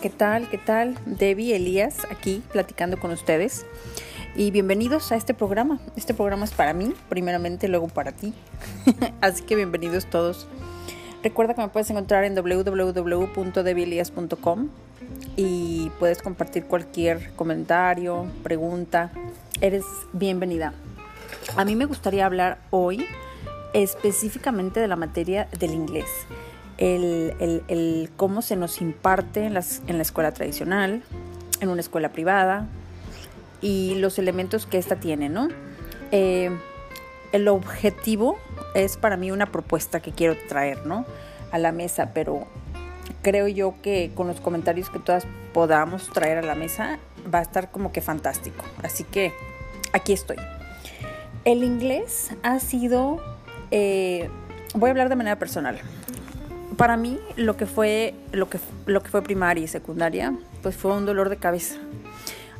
[0.00, 0.48] ¿qué tal?
[0.48, 0.96] ¿Qué tal?
[1.06, 3.66] Debbie Elías aquí platicando con ustedes.
[4.36, 5.80] Y bienvenidos a este programa.
[5.96, 8.32] Este programa es para mí, primeramente, luego para ti.
[9.20, 10.46] Así que bienvenidos todos.
[11.22, 14.68] Recuerda que me puedes encontrar en www.debielias.com
[15.36, 19.10] y puedes compartir cualquier comentario, pregunta.
[19.60, 20.74] Eres bienvenida.
[21.56, 23.04] A mí me gustaría hablar hoy
[23.72, 26.06] específicamente de la materia del inglés
[26.78, 31.02] el, cómo se nos imparte en, las, en la escuela tradicional,
[31.60, 32.66] en una escuela privada
[33.60, 35.48] y los elementos que ésta tiene, ¿no?
[36.12, 36.50] Eh,
[37.32, 38.38] el objetivo
[38.74, 41.04] es para mí una propuesta que quiero traer, ¿no?
[41.50, 42.46] A la mesa, pero
[43.22, 46.98] creo yo que con los comentarios que todas podamos traer a la mesa
[47.32, 48.64] va a estar como que fantástico.
[48.82, 49.32] Así que
[49.92, 50.36] aquí estoy.
[51.44, 53.20] El inglés ha sido,
[53.70, 54.30] eh,
[54.74, 55.80] voy a hablar de manera personal
[56.78, 60.92] para mí lo que fue lo que lo que fue primaria y secundaria pues fue
[60.92, 61.74] un dolor de cabeza.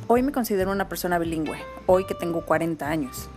[0.08, 3.30] Hoy me considero una persona bilingüe, hoy que tengo 40 años.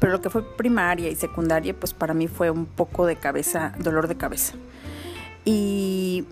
[0.00, 3.74] Pero lo que fue primaria y secundaria pues para mí fue un poco de cabeza,
[3.78, 4.54] dolor de cabeza.
[5.44, 6.24] Y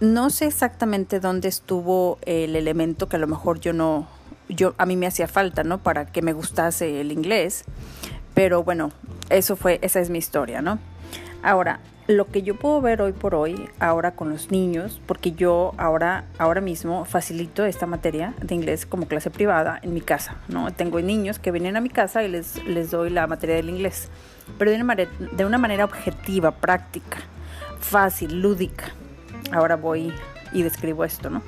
[0.00, 4.06] no sé exactamente dónde estuvo el elemento que a lo mejor yo no
[4.50, 5.78] yo a mí me hacía falta, ¿no?
[5.78, 7.64] Para que me gustase el inglés.
[8.34, 8.90] Pero bueno,
[9.30, 10.78] eso fue esa es mi historia, ¿no?
[11.42, 15.72] Ahora, lo que yo puedo ver hoy por hoy, ahora con los niños, porque yo
[15.78, 20.72] ahora, ahora mismo facilito esta materia de inglés como clase privada en mi casa, ¿no?
[20.72, 24.08] Tengo niños que vienen a mi casa y les, les doy la materia del inglés,
[24.58, 27.18] pero de una, manera, de una manera objetiva, práctica,
[27.78, 28.86] fácil, lúdica.
[29.50, 30.12] Ahora voy
[30.52, 31.42] y describo esto, ¿no?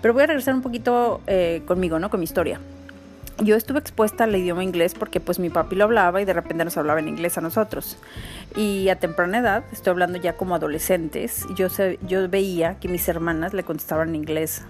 [0.00, 2.08] Pero voy a regresar un poquito eh, conmigo, ¿no?
[2.10, 2.58] Con mi historia
[3.42, 6.64] yo estuve expuesta al idioma inglés porque pues mi papi lo hablaba y de repente
[6.64, 7.96] nos hablaba en inglés a nosotros.
[8.56, 11.68] Y a temprana edad, estoy hablando ya como adolescentes, yo,
[12.28, 14.62] veía que mis hermanas le contestaban en inglés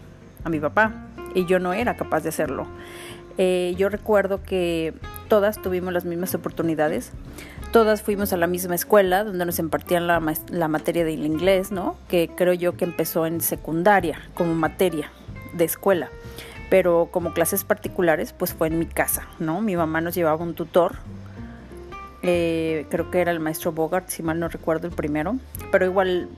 [0.45, 2.67] a mi papá y yo no era capaz de hacerlo.
[3.39, 4.93] Eh, yo recuerdo que
[5.29, 7.13] todas tuvimos las mismas oportunidades,
[7.73, 11.97] todas fuimos a la misma escuela donde nos impartían la, la materia del inglés, ¿no?
[12.09, 15.11] Que creo yo que empezó en secundaria como materia
[15.55, 16.11] de escuela
[16.71, 19.61] pero como clases particulares, pues fue en mi casa, ¿no?
[19.61, 20.97] Mi mamá nos llevaba un tutor,
[22.23, 25.37] eh, creo que era el maestro Bogart, si mal no recuerdo el primero,
[25.73, 26.29] pero igual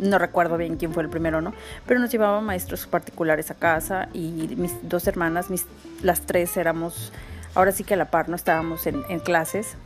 [0.00, 1.54] no recuerdo bien quién fue el primero, ¿no?
[1.86, 5.66] Pero nos llevaba maestros particulares a casa y mis dos hermanas, mis,
[6.02, 7.12] las tres éramos,
[7.54, 9.76] ahora sí que a la par, no estábamos en, clases.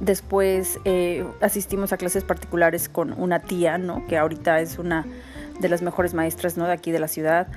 [0.00, 4.06] Después eh, asistimos a clases particulares con una tía, ¿no?
[4.06, 5.04] Que ahorita es una
[5.58, 6.66] de las mejores maestras, ¿no?
[6.66, 7.48] De aquí de la ciudad.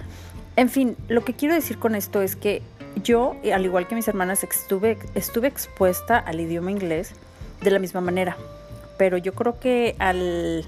[0.56, 2.62] En fin, lo que quiero decir con esto es que
[3.04, 7.14] yo, al igual que mis hermanas, estuve, estuve expuesta al idioma inglés
[7.62, 8.36] de la misma manera.
[8.98, 10.66] Pero yo creo que al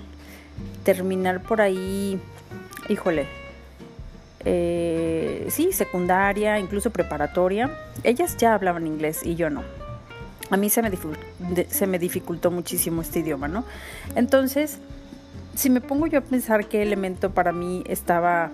[0.83, 2.19] terminar por ahí,
[2.88, 3.27] híjole,
[4.45, 7.69] eh, sí, secundaria, incluso preparatoria,
[8.03, 9.63] ellas ya hablaban inglés y yo no.
[10.49, 10.91] A mí se me,
[11.69, 13.66] se me dificultó muchísimo este idioma, ¿no?
[14.16, 14.79] Entonces,
[15.55, 18.51] si me pongo yo a pensar qué elemento para mí estaba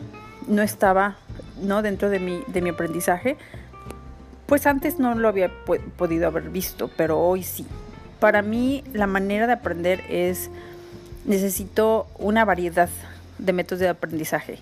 [0.49, 1.15] no estaba
[1.61, 1.81] ¿no?
[1.81, 3.37] dentro de mi, de mi aprendizaje,
[4.47, 5.51] pues antes no lo había
[5.95, 7.65] podido haber visto, pero hoy sí.
[8.19, 10.49] Para mí la manera de aprender es,
[11.25, 12.89] necesito una variedad
[13.37, 14.59] de métodos de aprendizaje.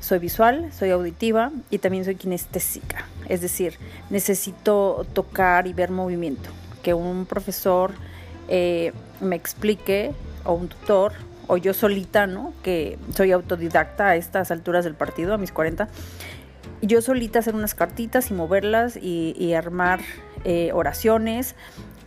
[0.00, 3.06] Soy visual, soy auditiva y también soy kinestésica.
[3.28, 3.78] Es decir,
[4.10, 6.48] necesito tocar y ver movimiento.
[6.82, 7.92] Que un profesor
[8.48, 10.12] eh, me explique
[10.44, 11.12] o un tutor
[11.46, 12.52] o yo solita, ¿no?
[12.62, 15.88] Que soy autodidacta a estas alturas del partido, a mis 40.
[16.82, 20.00] Yo solita hacer unas cartitas y moverlas y, armar
[20.44, 21.54] eh, oraciones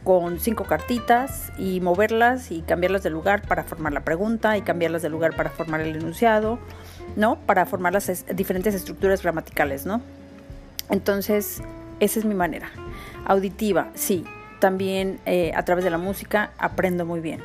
[0.03, 5.01] con cinco cartitas y moverlas y cambiarlas de lugar para formar la pregunta y cambiarlas
[5.01, 6.59] de lugar para formar el enunciado,
[7.15, 7.39] ¿no?
[7.39, 10.01] Para formar las diferentes estructuras gramaticales, ¿no?
[10.89, 11.61] Entonces,
[11.99, 12.71] esa es mi manera.
[13.25, 14.25] Auditiva, sí.
[14.59, 17.41] También eh, a través de la música aprendo muy bien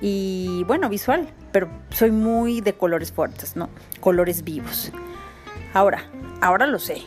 [0.00, 3.68] y bueno, visual, pero soy muy de colores fuertes, ¿no?
[4.00, 4.92] Colores vivos.
[5.74, 6.04] Ahora,
[6.40, 7.02] ahora lo sé,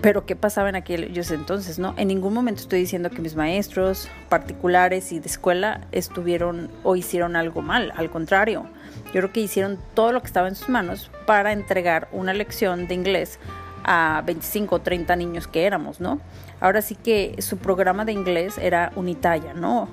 [0.00, 1.94] pero ¿qué pasaba en aquellos entonces, no?
[1.96, 7.36] En ningún momento estoy diciendo que mis maestros particulares y de escuela estuvieron o hicieron
[7.36, 8.66] algo mal, al contrario,
[9.06, 12.88] yo creo que hicieron todo lo que estaba en sus manos para entregar una lección
[12.88, 13.38] de inglés
[13.84, 16.20] a 25 o 30 niños que éramos, ¿no?
[16.60, 19.88] Ahora sí que su programa de inglés era unitaria, ¿no?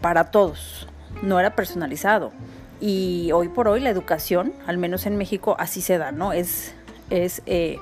[0.00, 0.86] Para todos,
[1.22, 2.32] no era personalizado.
[2.80, 6.32] Y hoy por hoy la educación, al menos en México, así se da, ¿no?
[6.32, 6.74] Es,
[7.10, 7.78] es eh,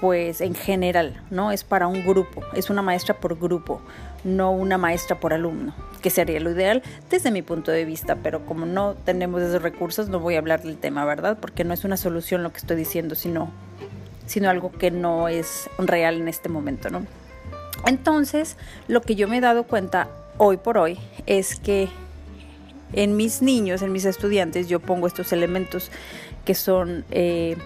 [0.00, 1.52] pues en general, ¿no?
[1.52, 3.80] Es para un grupo, es una maestra por grupo,
[4.24, 8.44] no una maestra por alumno, que sería lo ideal desde mi punto de vista, pero
[8.46, 11.38] como no tenemos esos recursos, no voy a hablar del tema, ¿verdad?
[11.40, 13.50] Porque no es una solución lo que estoy diciendo, sino,
[14.26, 17.06] sino algo que no es real en este momento, ¿no?
[17.86, 18.56] Entonces,
[18.88, 21.88] lo que yo me he dado cuenta hoy por hoy es que
[22.92, 25.90] en mis niños, en mis estudiantes, yo pongo estos elementos
[26.44, 27.56] que son eh,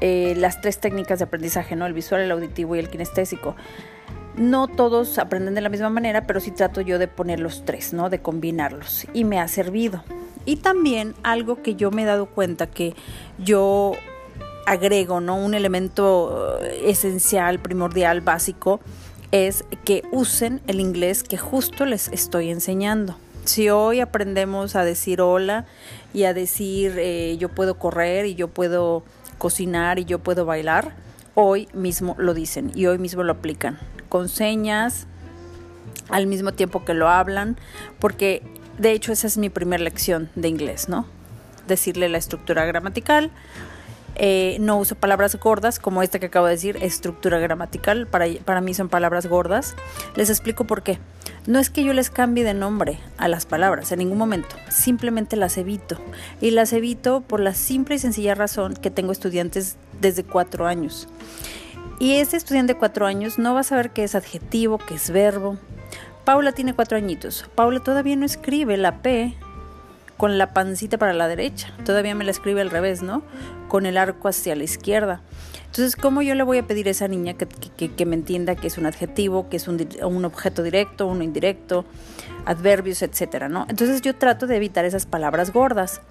[0.00, 1.86] eh, las tres técnicas de aprendizaje, ¿no?
[1.86, 3.56] El visual, el auditivo y el kinestésico.
[4.36, 7.92] No todos aprenden de la misma manera, pero sí trato yo de poner los tres,
[7.92, 8.08] ¿no?
[8.08, 9.06] De combinarlos.
[9.12, 10.02] Y me ha servido.
[10.46, 12.94] Y también algo que yo me he dado cuenta que
[13.38, 13.92] yo
[14.66, 15.36] agrego, ¿no?
[15.36, 18.80] Un elemento eh, esencial, primordial, básico,
[19.32, 23.16] es que usen el inglés que justo les estoy enseñando.
[23.44, 25.66] Si hoy aprendemos a decir hola
[26.12, 29.02] y a decir eh, yo puedo correr y yo puedo
[29.38, 30.94] cocinar y yo puedo bailar,
[31.34, 33.78] hoy mismo lo dicen y hoy mismo lo aplican
[34.08, 35.06] con señas
[36.10, 37.56] al mismo tiempo que lo hablan,
[37.98, 38.42] porque
[38.78, 41.06] de hecho esa es mi primera lección de inglés, ¿no?
[41.66, 43.30] Decirle la estructura gramatical,
[44.16, 48.60] eh, no uso palabras gordas como esta que acabo de decir, estructura gramatical, para, para
[48.60, 49.76] mí son palabras gordas.
[50.16, 50.98] Les explico por qué.
[51.46, 55.36] No es que yo les cambie de nombre a las palabras en ningún momento, simplemente
[55.36, 55.98] las evito.
[56.40, 61.08] Y las evito por la simple y sencilla razón que tengo estudiantes desde cuatro años.
[61.98, 65.10] Y ese estudiante de cuatro años no va a saber qué es adjetivo, qué es
[65.10, 65.56] verbo.
[66.24, 67.44] Paula tiene cuatro añitos.
[67.54, 69.34] Paula todavía no escribe la P
[70.20, 71.72] con la pancita para la derecha.
[71.86, 73.22] Todavía me la escribe al revés, ¿no?
[73.68, 75.22] Con el arco hacia la izquierda.
[75.64, 78.76] Entonces, ¿cómo yo le voy a pedir a esa niña que, me entienda que es
[78.76, 81.86] un adjetivo, que es un, objeto directo, uno indirecto,
[82.44, 83.64] adverbios, etcétera, ¿no?
[83.70, 86.02] Entonces yo trato de evitar esas palabras gordas.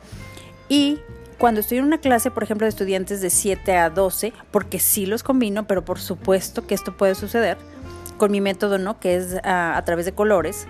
[0.69, 0.97] Y
[1.37, 5.05] cuando estoy en una clase, por ejemplo, de estudiantes de 7 a 12, porque sí
[5.05, 7.59] los combino, pero por supuesto que esto puede suceder
[8.17, 8.99] con mi método, ¿no?
[8.99, 10.65] Que es a, a través de colores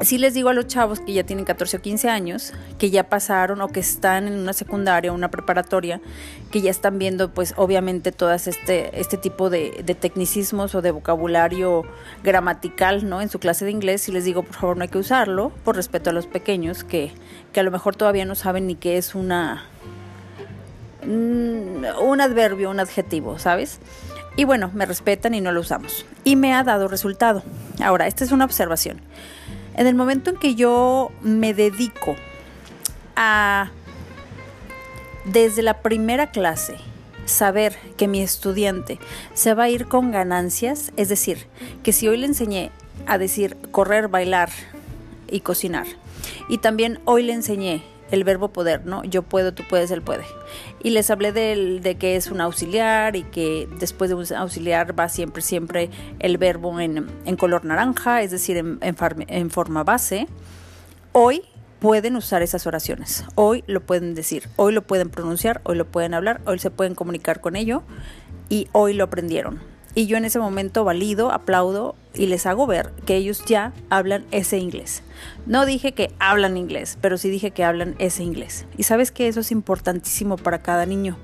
[0.00, 3.08] sí les digo a los chavos que ya tienen 14 o 15 años, que ya
[3.08, 6.00] pasaron o que están en una secundaria o una preparatoria,
[6.50, 11.82] que ya están viendo pues obviamente todas este, este tipo de, tecnicismos o de vocabulario
[12.22, 13.20] gramatical ¿no?
[13.20, 15.76] en su clase de inglés y les digo por favor no hay que usarlo por
[15.76, 17.12] respeto a los pequeños que,
[17.52, 19.64] que a lo mejor todavía no saben ni qué es una
[21.04, 23.80] mm, un adverbio, un adjetivo, ¿sabes?
[24.36, 26.06] Y bueno, me respetan y no lo usamos.
[26.22, 27.42] Y me ha dado resultado.
[27.82, 29.00] Ahora, esta es una observación.
[29.78, 32.16] En el momento en que yo me dedico
[33.14, 33.70] a,
[35.24, 36.78] desde la primera clase,
[37.26, 38.98] saber que mi estudiante
[39.34, 41.46] se va a ir con ganancias, es decir,
[41.84, 42.72] que si hoy le enseñé
[43.06, 44.50] a decir correr, bailar
[45.28, 45.86] y cocinar,
[46.48, 49.04] y también hoy le enseñé el verbo poder, ¿no?
[49.04, 50.24] Yo puedo, tú puedes, él puede.
[50.82, 55.08] Y les hablé de, que es un auxiliar y que después de un auxiliar va
[55.08, 57.06] siempre, siempre el verbo en,
[57.36, 60.26] color naranja, es decir, en forma base.
[61.12, 61.42] Hoy
[61.78, 66.14] pueden usar esas oraciones, hoy lo pueden decir, hoy lo pueden pronunciar, hoy lo pueden
[66.14, 67.82] hablar, hoy se pueden comunicar con ello
[68.48, 72.92] y hoy lo aprendieron y yo en ese momento valido, aplaudo y les hago ver
[73.04, 75.02] que ellos ya hablan ese inglés.
[75.44, 78.64] No dije que hablan inglés, pero sí dije que hablan ese inglés.
[78.76, 81.18] Y sabes que eso es importantísimo para cada niño,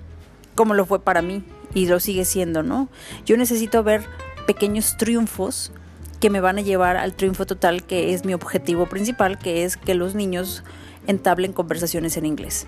[0.56, 2.88] como lo fue para mí y lo sigue siendo, ¿no?
[3.24, 4.02] Yo necesito ver
[4.44, 5.70] pequeños triunfos
[6.18, 9.76] que me van a llevar al triunfo total, que es mi objetivo principal, que es
[9.76, 10.64] que los niños
[11.06, 12.66] entablen conversaciones en inglés.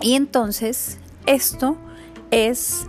[0.00, 1.76] Y entonces, esto
[2.30, 2.86] es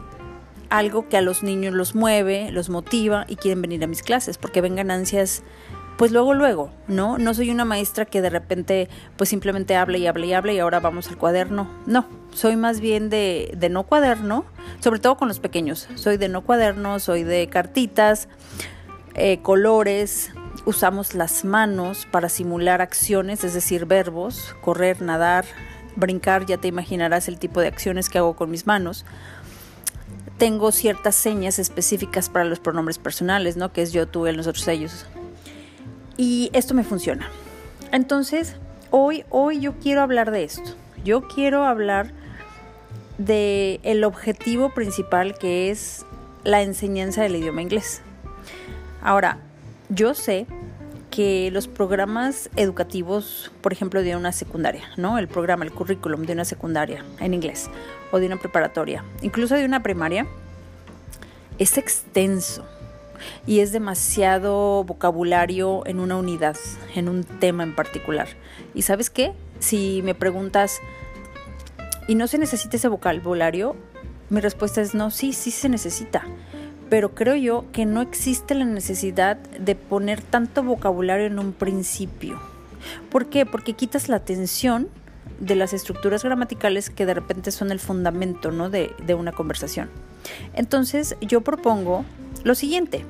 [0.69, 4.37] algo que a los niños los mueve, los motiva y quieren venir a mis clases
[4.37, 5.43] porque ven ganancias
[5.97, 7.17] pues luego luego, ¿no?
[7.17, 10.59] No soy una maestra que de repente pues simplemente habla y habla y habla y
[10.59, 11.69] ahora vamos al cuaderno.
[11.85, 14.45] No, soy más bien de, de no cuaderno,
[14.79, 15.89] sobre todo con los pequeños.
[15.95, 18.29] Soy de no cuaderno, soy de cartitas,
[19.13, 20.31] eh, colores,
[20.65, 25.43] usamos las manos para simular acciones, es decir, verbos, correr, nadar,
[25.97, 29.05] brincar, ya te imaginarás el tipo de acciones que hago con mis manos
[30.39, 33.71] tengo ciertas señas específicas para los pronombres personales, ¿no?
[33.71, 35.05] Que es yo, tú, él, nosotros, ellos.
[36.17, 37.29] Y esto me funciona.
[37.91, 38.55] Entonces,
[38.89, 40.71] hoy, hoy yo quiero hablar de esto.
[41.03, 42.13] Yo quiero hablar
[43.17, 46.05] de el objetivo principal que es
[46.45, 48.01] la enseñanza del idioma inglés.
[49.01, 49.39] Ahora,
[49.89, 50.47] yo sé
[51.09, 55.17] que los programas educativos, por ejemplo, de una secundaria, ¿no?
[55.17, 57.69] El programa, el currículum de una secundaria en inglés
[58.11, 60.27] o de una preparatoria, incluso de una primaria,
[61.57, 62.65] es extenso
[63.45, 66.57] y es demasiado vocabulario en una unidad,
[66.95, 68.27] en un tema en particular.
[68.73, 69.33] ¿Y sabes qué?
[69.59, 70.79] Si me preguntas,
[72.07, 73.75] ¿y no se necesita ese vocabulario?
[74.29, 76.23] Mi respuesta es no, sí, sí se necesita
[76.89, 82.39] pero creo yo que no existe la necesidad de poner tanto vocabulario en un principio.
[83.11, 83.45] ¿Por qué?
[83.45, 84.89] Porque quitas la atención
[85.39, 88.69] de las estructuras gramaticales que de repente son el fundamento ¿no?
[88.69, 89.89] de, de una conversación.
[90.53, 92.03] Entonces yo propongo
[92.43, 93.05] lo siguiente.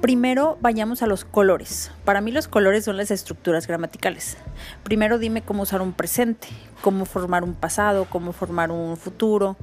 [0.00, 1.90] Primero vayamos a los colores.
[2.04, 4.36] Para mí los colores son las estructuras gramaticales.
[4.82, 6.48] Primero dime cómo usar un presente,
[6.82, 9.56] cómo formar un pasado, cómo formar un futuro,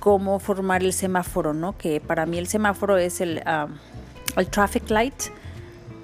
[0.00, 1.78] cómo formar el semáforo, ¿no?
[1.78, 3.42] Que para mí el semáforo es el,
[4.36, 5.14] el traffic light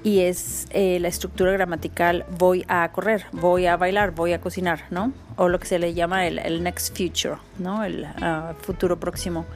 [0.06, 4.82] y es eh, la estructura gramatical voy a correr, voy a bailar, voy a cocinar,
[4.90, 5.12] ¿no?
[5.34, 7.82] O lo que se le llama el, next future, ¿no?
[7.82, 9.46] El ah, futuro próximo.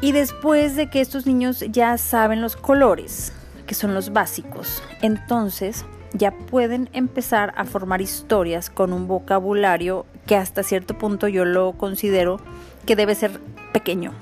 [0.00, 3.32] Y después de que estos niños ya saben los colores,
[3.68, 10.36] que son los básicos, entonces ya pueden empezar a formar historias con un vocabulario que
[10.36, 12.40] hasta cierto punto yo lo considero
[12.86, 13.40] que debe ser
[13.72, 14.12] pequeño.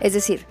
[0.00, 0.46] Es decir,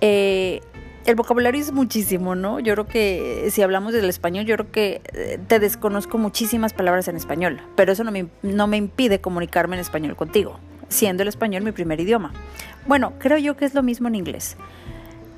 [0.00, 0.60] eh,
[1.04, 2.60] el vocabulario es muchísimo, ¿no?
[2.60, 7.08] Yo creo que si hablamos del español, yo creo que eh, te desconozco muchísimas palabras
[7.08, 11.28] en español, pero eso no me, no me impide comunicarme en español contigo, siendo el
[11.28, 12.32] español mi primer idioma.
[12.86, 14.56] Bueno, creo yo que es lo mismo en inglés.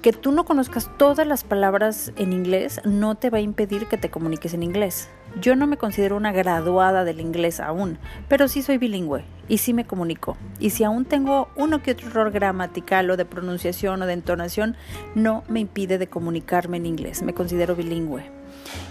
[0.04, 3.96] Que tú no conozcas todas las palabras en inglés no te va a impedir que
[3.96, 5.08] te comuniques en inglés.
[5.40, 7.96] Yo no me considero una graduada del inglés aún,
[8.28, 10.36] pero sí soy bilingüe y sí me comunico.
[10.60, 14.76] Y si aún tengo uno que otro error gramatical o de pronunciación o de entonación,
[15.14, 17.22] no me impide de comunicarme en inglés.
[17.22, 18.24] Me considero bilingüe.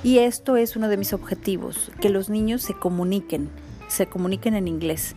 [0.04, 3.52] Y esto es uno de mis objetivos, que los niños se comuniquen,
[3.88, 5.16] se comuniquen en inglés.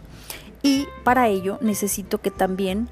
[0.63, 2.91] Y para ello necesito que también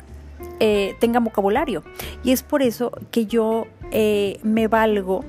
[0.61, 1.83] eh, tengan vocabulario.
[2.23, 5.25] Y es por eso que yo eh, me valgo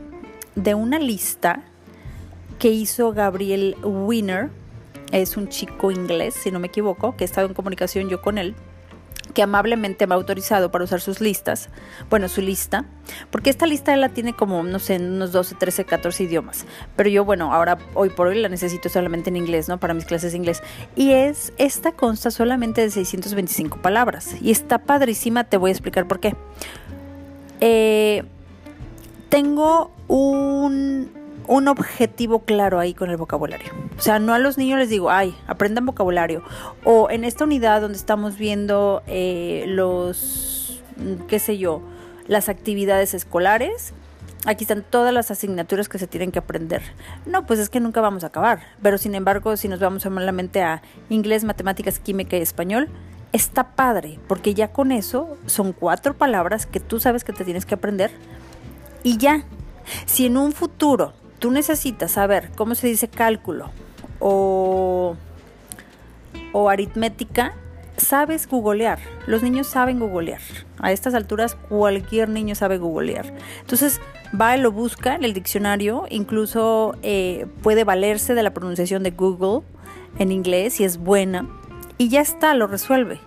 [0.55, 1.63] de una lista
[2.59, 4.49] que hizo Gabriel Winner.
[5.11, 8.37] Es un chico inglés, si no me equivoco, que he estado en comunicación yo con
[8.37, 8.55] él
[9.35, 11.69] que amablemente me ha autorizado para usar sus listas,
[12.09, 12.85] bueno, su lista,
[13.29, 16.65] porque esta lista la tiene como, no sé, unos 12, 13, 14 idiomas,
[16.95, 19.79] pero yo, bueno, ahora, hoy por hoy la necesito solamente en inglés, ¿no?
[19.79, 20.63] Para mis clases de inglés.
[20.95, 26.07] Y es, esta consta solamente de 625 palabras, y está padrísima, te voy a explicar
[26.07, 26.35] por qué.
[27.59, 28.23] Eh,
[29.29, 33.71] tengo un un objetivo claro ahí con el vocabulario.
[33.97, 36.43] O sea, no a los niños les digo, ay, aprendan vocabulario.
[36.83, 40.81] O en esta unidad donde estamos viendo eh, los,
[41.27, 41.81] qué sé yo,
[42.27, 43.93] las actividades escolares,
[44.45, 46.81] aquí están todas las asignaturas que se tienen que aprender.
[47.25, 48.61] No, pues es que nunca vamos a acabar.
[48.81, 52.89] Pero sin embargo, si nos vamos solamente a inglés, matemáticas, química y español,
[53.33, 57.65] está padre, porque ya con eso son cuatro palabras que tú sabes que te tienes
[57.65, 58.11] que aprender
[59.03, 59.43] y ya.
[60.05, 61.13] Si en un futuro
[61.45, 63.69] tú necesitas saber cómo se dice cálculo
[64.17, 65.15] o,
[66.67, 67.53] aritmética,
[67.97, 68.97] sabes googlear.
[69.27, 70.41] Los niños saben googlear.
[70.79, 73.31] A estas alturas cualquier niño sabe googlear.
[73.61, 74.01] Entonces
[74.33, 79.11] va y lo busca en el diccionario, incluso eh, puede valerse de la pronunciación de
[79.11, 79.61] Google
[80.17, 81.47] en inglés si es buena.
[81.99, 83.19] Y ya está, lo resuelve.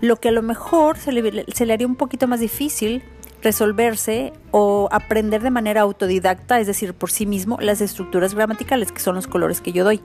[0.00, 3.02] Lo que a lo mejor se le haría un poquito más difícil
[3.44, 9.00] resolverse o aprender de manera autodidacta, es decir, por sí mismo, las estructuras gramaticales, que
[9.00, 10.00] son los colores que yo doy.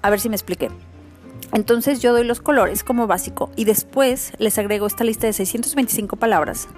[0.00, 0.70] A ver si me expliqué.
[1.52, 6.16] Entonces yo doy los colores como básico y después les agrego esta lista de 625
[6.16, 6.68] palabras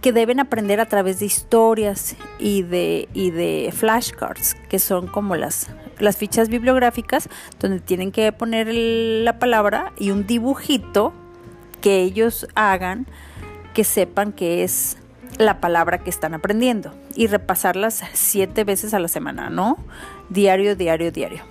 [0.00, 5.36] que deben aprender a través de historias y de, y de flashcards, que son como
[5.36, 7.28] las, las fichas bibliográficas
[7.60, 11.12] donde tienen que poner la palabra y un dibujito
[11.80, 13.06] que ellos hagan
[13.74, 14.96] que sepan que es
[15.38, 19.76] la palabra que están aprendiendo y repasarlas siete veces a la semana, ¿no?
[20.30, 21.42] Diario, diario, diario.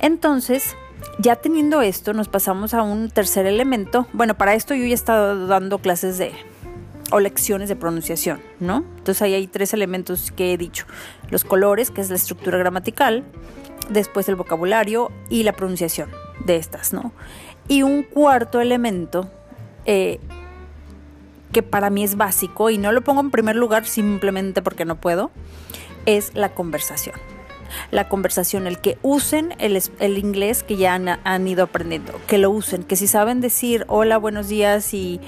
[0.00, 0.76] Entonces,
[1.18, 4.06] ya teniendo esto, nos pasamos a un tercer elemento.
[4.12, 6.32] Bueno, para esto yo ya he estado dando clases de
[7.10, 8.84] o lecciones de pronunciación, ¿no?
[8.98, 10.84] Entonces ahí hay tres elementos que he dicho.
[11.30, 13.24] Los colores, que es la estructura gramatical,
[13.88, 16.10] después el vocabulario y la pronunciación
[16.44, 17.12] de estas, ¿no?
[17.66, 19.30] Y un cuarto elemento
[19.86, 20.20] eh,
[21.52, 25.00] que para mí es básico y no lo pongo en primer lugar simplemente porque no
[25.00, 25.30] puedo,
[26.06, 27.16] es la conversación.
[27.90, 32.38] La conversación, el que usen el, el inglés que ya han, han, ido aprendiendo, que
[32.38, 35.20] lo usen, que si saben decir hola, buenos días y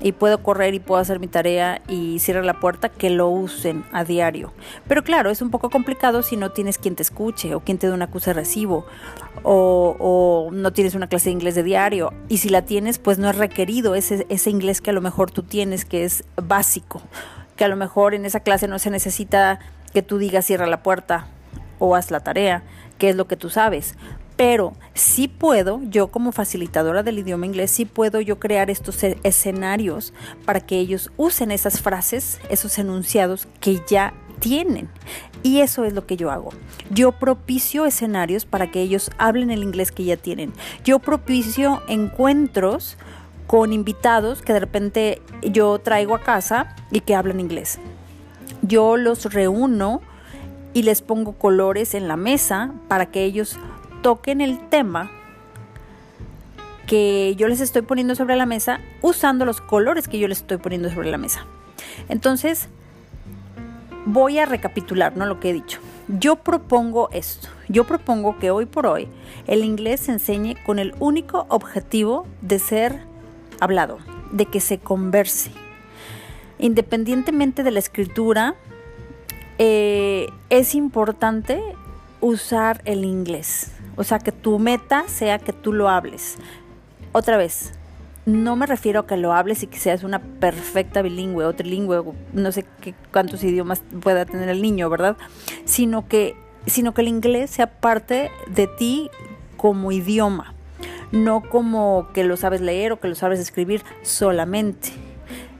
[0.00, 3.84] y puedo correr y puedo hacer mi tarea y cierra la puerta, que lo usen
[3.92, 4.52] a diario.
[4.86, 7.88] Pero claro, es un poco complicado si no tienes quien te escuche o quien te
[7.88, 8.86] dé una acusa de recibo
[9.42, 12.12] o, o, no tienes una clase de inglés de diario.
[12.28, 15.30] Y si la tienes, pues no es requerido ese, ese inglés que a lo mejor
[15.30, 17.02] tú tienes, que es básico,
[17.56, 19.58] que a lo mejor en esa clase no se necesita
[19.92, 21.26] que tú digas cierra la puerta
[21.78, 22.62] o haz la tarea,
[22.98, 23.96] que es lo que tú sabes
[24.38, 29.18] pero sí puedo, yo como facilitadora del idioma inglés, sí puedo yo crear estos e-,
[29.24, 30.14] escenarios
[30.44, 34.88] para que ellos usen esas frases, esos enunciados que ya tienen.
[35.42, 36.50] Y eso es lo que yo hago.
[36.88, 40.52] Yo propicio escenarios para que ellos hablen el inglés que ya tienen.
[40.84, 42.96] Yo propicio encuentros
[43.48, 47.80] con invitados que de repente yo traigo a casa y que hablan inglés.
[48.62, 50.00] Yo los reúno
[50.74, 53.58] y les pongo colores en la mesa para que ellos
[54.02, 55.10] toquen el tema
[56.86, 60.56] que yo les estoy poniendo sobre la mesa usando los colores que yo les estoy
[60.56, 61.44] poniendo sobre la mesa.
[62.08, 62.68] Entonces,
[64.06, 65.26] voy a recapitular ¿no?
[65.26, 65.80] lo que he dicho.
[66.08, 67.48] Yo propongo esto.
[67.68, 69.08] Yo propongo que hoy por hoy
[69.46, 73.02] el inglés se enseñe con el único objetivo de ser
[73.60, 73.98] hablado,
[74.32, 75.50] de que se converse.
[76.58, 78.54] Independientemente de la escritura,
[79.58, 81.62] eh, es importante
[82.20, 83.72] usar el inglés.
[83.98, 86.38] O sea, que tu meta sea que tú lo hables.
[87.10, 87.72] Otra vez,
[88.26, 92.04] no me refiero a que lo hables y que seas una perfecta bilingüe o trilingüe,
[92.32, 95.16] no sé qué, cuántos idiomas pueda tener el niño, ¿verdad?
[95.64, 96.36] Sino que,
[96.66, 99.10] sino que el inglés sea parte de ti
[99.56, 100.54] como idioma,
[101.10, 104.90] no como que lo sabes leer o que lo sabes escribir solamente.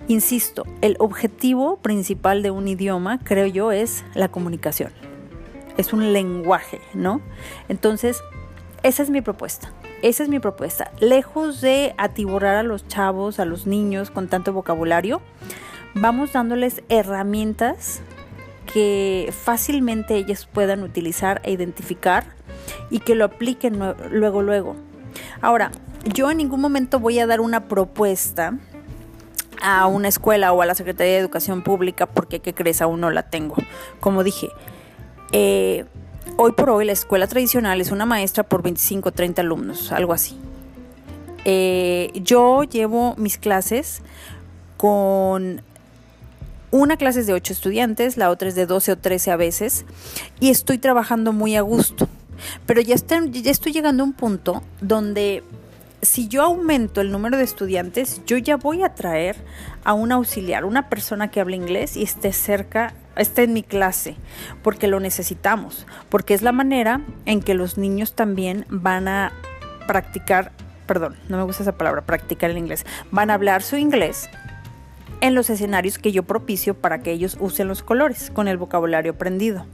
[0.06, 5.07] Insisto, el objetivo principal de un idioma, creo yo, es la comunicación
[5.78, 7.22] es un lenguaje, ¿no?
[7.68, 8.22] Entonces,
[8.82, 9.72] esa es mi propuesta.
[10.02, 10.92] Esa es mi propuesta.
[11.00, 15.22] Lejos de atiborrar a los chavos, a los niños con tanto vocabulario,
[15.94, 18.02] vamos dándoles herramientas
[18.72, 22.26] que fácilmente ellos puedan utilizar e identificar
[22.90, 23.78] y que lo apliquen
[24.10, 24.76] luego, luego.
[25.40, 25.70] Ahora,
[26.12, 28.58] yo en ningún momento voy a dar una propuesta
[29.60, 32.82] a una escuela o a la Secretaría de Educación Pública porque, ¿qué crees?
[32.82, 33.56] Aún no la tengo.
[34.00, 34.50] Como dije,
[35.32, 35.84] eh,
[36.36, 40.12] hoy por hoy la escuela tradicional es una maestra por 25 o 30 alumnos, algo
[40.12, 40.38] así.
[41.44, 44.02] Eh, yo llevo mis clases
[44.76, 45.62] con
[46.70, 49.84] una clase de 8 estudiantes, la otra es de 12 o 13 a veces,
[50.40, 52.08] y estoy trabajando muy a gusto.
[52.66, 55.42] Pero ya, ya estoy llegando a un punto donde
[56.02, 59.36] si yo aumento el número de estudiantes, yo ya voy a traer
[59.84, 64.16] a un auxiliar, una persona que hable inglés y esté cerca, esté en mi clase,
[64.62, 69.32] porque lo necesitamos, porque es la manera en que los niños también van a
[69.86, 70.52] practicar,
[70.86, 74.28] perdón, no me gusta esa palabra, practicar el inglés, van a hablar su inglés
[75.20, 79.12] en los escenarios que yo propicio para que ellos usen los colores con el vocabulario
[79.12, 79.66] aprendido.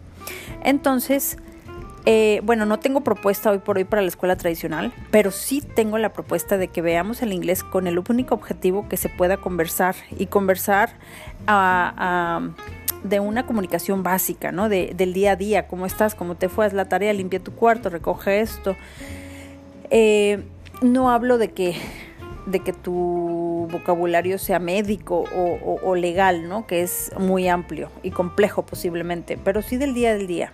[0.63, 1.37] Entonces,
[2.07, 5.97] eh, bueno, no tengo propuesta hoy por hoy para la escuela tradicional, pero sí tengo
[5.99, 9.95] la propuesta de que veamos el inglés con el único objetivo que se pueda conversar
[10.19, 10.91] y conversar
[13.05, 14.69] de una comunicación básica, ¿no?
[14.69, 17.91] del día a día, cómo estás, cómo te fue, haz la tarea, limpia tu cuarto,
[17.91, 18.77] recoge esto.
[19.91, 20.43] Eh,
[20.83, 21.77] no hablo de que
[22.47, 26.67] de que tu vocabulario sea médico o, o, legal, ¿no?
[26.67, 30.53] Que es muy amplio y complejo posiblemente, pero sí del día al día.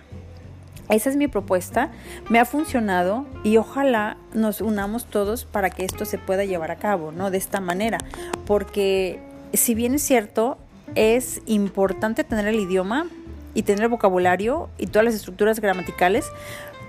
[0.89, 1.91] Esa es mi propuesta,
[2.29, 6.77] me ha funcionado y ojalá nos unamos todos para que esto se pueda llevar a
[6.77, 7.29] cabo, ¿no?
[7.29, 7.97] De esta manera,
[8.45, 9.19] porque
[9.53, 10.57] si bien es cierto,
[10.95, 13.07] es importante tener el idioma
[13.53, 16.25] y tener el vocabulario y todas las estructuras gramaticales,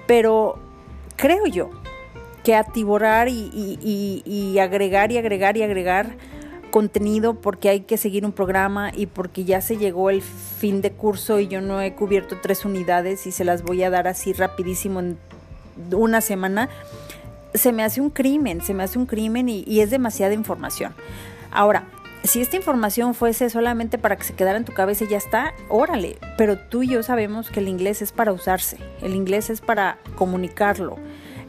[0.07, 0.59] pero
[1.17, 1.71] creo yo
[2.45, 3.51] que atiborrar y,
[4.25, 6.17] y agregar y agregar y agregar
[6.73, 10.91] contenido porque hay que seguir un programa y porque ya se llegó el fin de
[10.91, 14.33] curso y yo no he cubierto tres unidades y se las voy a dar así
[14.33, 15.19] rapidísimo en
[15.93, 16.69] una semana,
[17.55, 20.95] se me hace un crimen, se me hace un crimen y, es demasiada información.
[21.53, 21.85] Ahora,
[22.24, 25.54] si esta información fuese solamente para que se quedara en tu cabeza y ya está,
[25.68, 29.61] órale, pero tú y yo sabemos que el inglés es para usarse, el inglés es
[29.61, 30.98] para comunicarlo.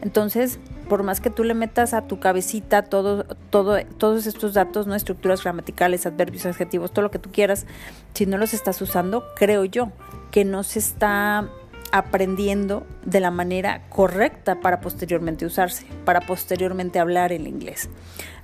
[0.02, 0.60] Entonces,
[0.90, 4.96] por más que tú le metas a tu cabecita todo, todo, todos estos datos, no
[4.96, 7.66] estructuras gramaticales, adverbios, adjetivos, todo lo que tú quieras,
[8.14, 9.92] si no los estás usando, creo yo
[10.32, 11.50] que no se está
[11.92, 17.90] aprendiendo de la manera correcta para posteriormente usarse, para posteriormente hablar el inglés.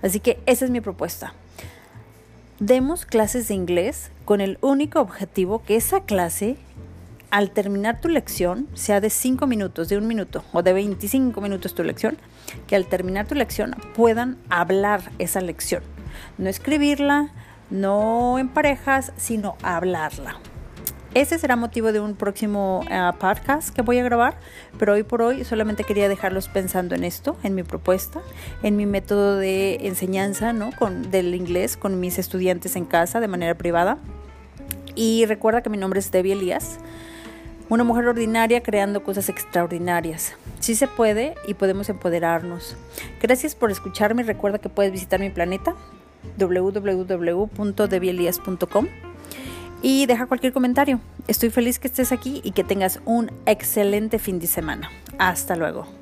[0.03, 1.33] Así que esa es mi propuesta.
[2.59, 6.57] Demos clases de inglés con el único objetivo que esa clase
[7.31, 11.73] al terminar tu lección, sea de 5 minutos, de un minuto o de 25 minutos
[11.73, 12.17] tu lección,
[12.67, 15.83] que al terminar tu lección puedan hablar esa lección.
[16.37, 17.31] No escribirla,
[17.69, 20.35] no en parejas, sino hablarla.
[21.15, 24.37] Ese será motivo de un próximo eh, podcast que voy a grabar,
[24.77, 28.21] pero hoy por hoy solamente quería dejarlos pensando en esto, en mi propuesta,
[28.61, 30.69] en mi método de enseñanza ¿no?
[30.77, 33.97] con, del inglés con mis estudiantes en casa de manera privada.
[34.93, 36.77] Y recuerda que mi nombre es Debbie Elías
[37.69, 40.35] Una mujer ordinaria creando cosas extraordinarias.
[40.59, 42.77] Sí se puede y podemos empoderarnos.
[43.19, 44.21] Gracias por escucharme.
[44.21, 45.73] Recuerda que puedes visitar mi planeta
[46.37, 49.08] www.debielias.com
[49.81, 50.99] y deja cualquier comentario.
[51.27, 54.89] Estoy feliz que estés aquí y que tengas un excelente fin de semana.
[55.17, 55.98] Hasta luego.